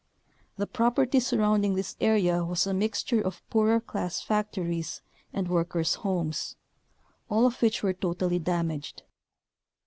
The 0.57 0.65
property 0.65 1.19
sur 1.19 1.37
rounding 1.37 1.75
this 1.75 1.95
area 2.01 2.43
was 2.43 2.65
a 2.65 2.73
mixture 2.73 3.21
of 3.21 3.47
poorer 3.51 3.79
class 3.79 4.19
factories 4.19 5.03
and 5.31 5.47
workers' 5.47 5.93
homes, 5.93 6.55
all 7.29 7.45
of 7.45 7.61
which 7.61 7.83
were 7.83 7.93
totally 7.93 8.39
damaged. 8.39 9.03